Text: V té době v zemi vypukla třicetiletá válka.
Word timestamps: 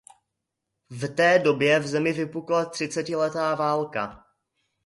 V 0.89 1.07
té 1.09 1.39
době 1.39 1.79
v 1.79 1.87
zemi 1.87 2.13
vypukla 2.13 2.65
třicetiletá 2.65 3.55
válka. 3.55 4.25